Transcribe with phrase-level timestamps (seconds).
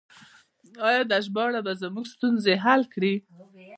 [0.87, 3.13] آیا دا ژباړه به زموږ ستونزې حل کړي؟